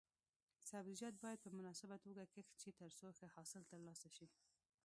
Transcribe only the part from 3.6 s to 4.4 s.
ترلاسه شي.